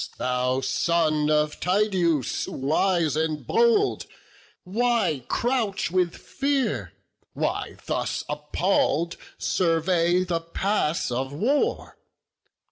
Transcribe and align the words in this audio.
thou 0.17 0.59
son 0.59 1.29
of 1.29 1.59
Tydeus, 1.59 2.47
wise 2.47 3.15
and 3.15 3.45
bold, 3.45 4.07
Why 4.63 5.23
crouch 5.27 5.91
with 5.91 6.15
fear? 6.17 6.93
why 7.33 7.77
thus 7.85 8.23
appall'd 8.27 9.15
survey 9.37 10.23
The 10.23 10.39
pass 10.41 11.11
of 11.11 11.31
war? 11.31 11.97